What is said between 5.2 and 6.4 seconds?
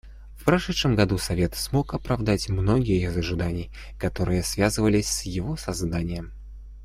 его созданием.